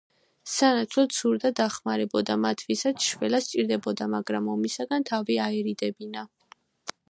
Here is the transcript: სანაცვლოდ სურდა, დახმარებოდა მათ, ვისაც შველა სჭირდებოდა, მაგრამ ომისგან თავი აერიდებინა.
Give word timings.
სანაცვლოდ 0.51 1.11
სურდა, 1.17 1.51
დახმარებოდა 1.59 2.37
მათ, 2.45 2.63
ვისაც 2.71 3.05
შველა 3.09 3.41
სჭირდებოდა, 3.49 4.09
მაგრამ 4.17 4.49
ომისგან 4.57 5.09
თავი 5.13 5.41
აერიდებინა. 5.47 6.27